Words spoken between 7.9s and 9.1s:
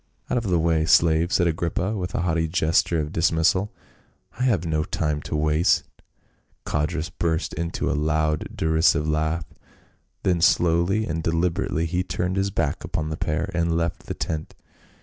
loud derisive